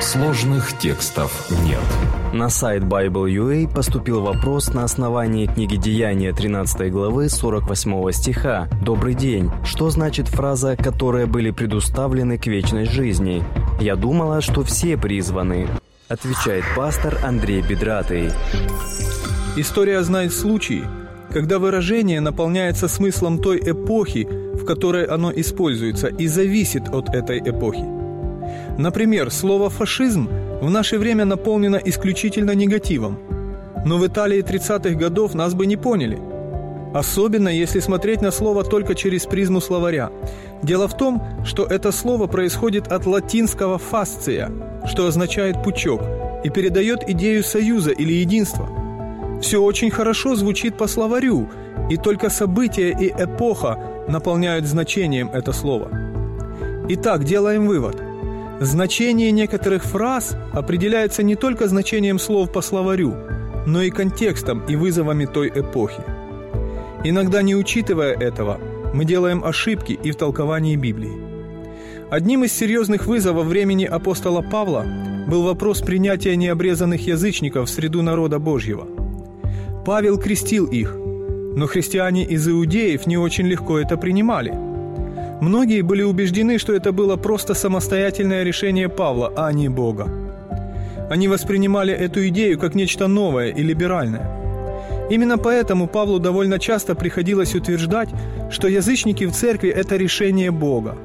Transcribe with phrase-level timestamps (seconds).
[0.00, 1.82] Сложных текстов нет.
[2.32, 8.68] На сайт Bible.ua поступил вопрос на основании книги Деяния 13 главы 48 стиха.
[8.82, 9.50] «Добрый день.
[9.64, 13.42] Что значит фраза «которые были предуставлены к вечной жизни»?
[13.80, 15.68] Я думала, что все призваны».
[16.08, 18.30] Отвечает пастор Андрей Бедратый.
[19.56, 20.84] История знает случаи,
[21.32, 27.97] когда выражение наполняется смыслом той эпохи, в которой оно используется, и зависит от этой эпохи.
[28.78, 30.28] Например, слово «фашизм»
[30.60, 33.18] в наше время наполнено исключительно негативом.
[33.84, 36.18] Но в Италии 30-х годов нас бы не поняли.
[36.94, 40.10] Особенно, если смотреть на слово только через призму словаря.
[40.62, 44.50] Дело в том, что это слово происходит от латинского «фасция»,
[44.86, 46.02] что означает «пучок»,
[46.44, 48.68] и передает идею союза или единства.
[49.42, 51.48] Все очень хорошо звучит по словарю,
[51.90, 53.78] и только события и эпоха
[54.08, 55.90] наполняют значением это слово.
[56.88, 58.02] Итак, делаем вывод–
[58.60, 63.14] Значение некоторых фраз определяется не только значением слов по словарю,
[63.66, 66.02] но и контекстом и вызовами той эпохи.
[67.04, 68.58] Иногда, не учитывая этого,
[68.92, 71.12] мы делаем ошибки и в толковании Библии.
[72.10, 74.84] Одним из серьезных вызовов времени апостола Павла
[75.28, 78.88] был вопрос принятия необрезанных язычников в среду народа Божьего.
[79.86, 84.52] Павел крестил их, но христиане из иудеев не очень легко это принимали–
[85.40, 90.08] Многие были убеждены, что это было просто самостоятельное решение Павла, а не Бога.
[91.10, 94.28] Они воспринимали эту идею как нечто новое и либеральное.
[95.10, 98.08] Именно поэтому Павлу довольно часто приходилось утверждать,
[98.50, 100.96] что язычники в церкви– это решение Бога.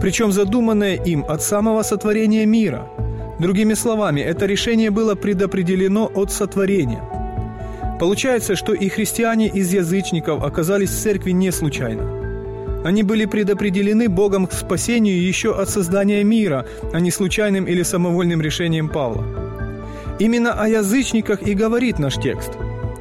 [0.00, 2.88] Причем задуманное им от самого сотворения мира.
[3.38, 7.02] Другими словами, это решение было предопределено от сотворения.
[8.00, 12.20] Получается, что и христиане из язычников оказались в церкви не случайно–
[12.84, 18.40] они были предопределены Богом к спасению еще от создания мира, а не случайным или самовольным
[18.42, 19.24] решением Павла.
[20.18, 22.52] Именно о язычниках и говорит наш текст.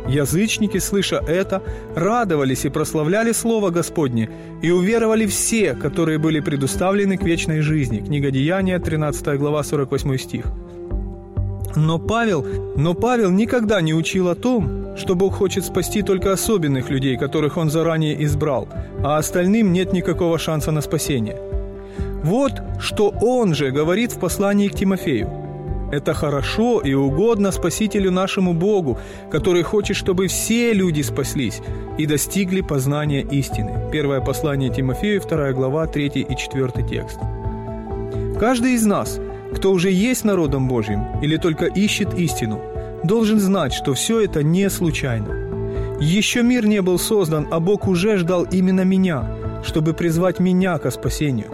[0.07, 1.61] Язычники, слыша это,
[1.95, 4.29] радовались и прославляли Слово Господне,
[4.61, 7.99] и уверовали все, которые были предуставлены к вечной жизни.
[7.99, 10.45] Книга Деяния, 13 глава, 48 стих.
[11.75, 12.45] Но Павел,
[12.75, 17.57] но Павел никогда не учил о том, что Бог хочет спасти только особенных людей, которых
[17.57, 18.67] Он заранее избрал,
[19.03, 21.37] а остальным нет никакого шанса на спасение.
[22.23, 25.29] Вот что Он же говорит в послании к Тимофею.
[25.91, 28.97] Это хорошо и угодно Спасителю нашему Богу,
[29.29, 31.61] который хочет, чтобы все люди спаслись
[31.99, 33.91] и достигли познания истины.
[33.91, 37.19] Первое послание Тимофею, 2 глава, 3 и 4 текст.
[38.39, 39.19] Каждый из нас–
[39.53, 42.59] кто уже есть народом Божьим или только ищет истину,
[43.03, 45.44] должен знать, что все это не случайно.
[46.00, 49.25] Еще мир не был создан, а Бог уже ждал именно меня,
[49.64, 51.47] чтобы призвать меня ко спасению.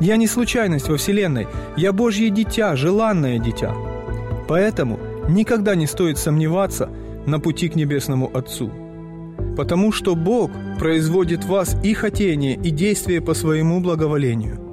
[0.00, 1.46] Я не случайность во Вселенной,
[1.76, 3.74] я Божье дитя, желанное дитя.
[4.48, 4.98] Поэтому
[5.28, 6.90] никогда не стоит сомневаться
[7.26, 8.70] на пути к Небесному Отцу.
[9.56, 14.63] Потому что Бог производит в вас и хотение, и действие по своему благоволению.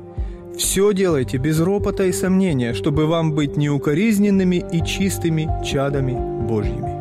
[0.57, 6.13] Все делайте без ропота и сомнения, чтобы вам быть неукоризненными и чистыми чадами
[6.47, 7.00] Божьими.